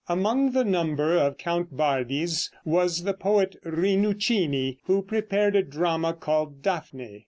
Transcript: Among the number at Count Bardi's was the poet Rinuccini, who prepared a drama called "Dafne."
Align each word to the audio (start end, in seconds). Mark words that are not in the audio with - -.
Among 0.09 0.53
the 0.53 0.65
number 0.65 1.15
at 1.19 1.37
Count 1.37 1.77
Bardi's 1.77 2.49
was 2.65 3.03
the 3.03 3.13
poet 3.13 3.55
Rinuccini, 3.63 4.79
who 4.85 5.03
prepared 5.03 5.55
a 5.55 5.61
drama 5.61 6.13
called 6.15 6.63
"Dafne." 6.63 7.19